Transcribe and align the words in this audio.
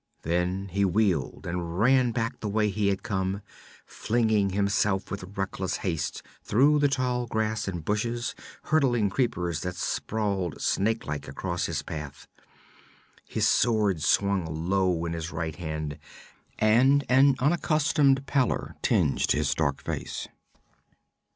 Then 0.23 0.69
he 0.69 0.83
wheeled 0.83 1.45
and 1.45 1.77
ran 1.79 2.11
back 2.11 2.39
the 2.39 2.49
way 2.49 2.69
he 2.69 2.87
had 2.87 3.03
come, 3.03 3.43
flinging 3.85 4.49
himself 4.49 5.11
with 5.11 5.37
reckless 5.37 5.77
haste 5.85 6.23
through 6.41 6.79
the 6.79 6.87
tall 6.87 7.27
grass 7.27 7.67
and 7.67 7.85
bushes, 7.85 8.33
hurdling 8.63 9.11
creepers 9.11 9.59
that 9.61 9.75
sprawled 9.75 10.59
snake 10.59 11.05
like 11.05 11.27
across 11.27 11.67
his 11.67 11.83
path. 11.83 12.27
His 13.27 13.47
sword 13.47 14.01
swung 14.01 14.47
low 14.47 15.05
in 15.05 15.13
his 15.13 15.31
right 15.31 15.55
hand, 15.57 15.99
and 16.57 17.05
an 17.07 17.35
unaccustomed 17.37 18.25
pallor 18.25 18.77
tinged 18.81 19.31
his 19.31 19.53
dark 19.53 19.83
face. 19.83 20.27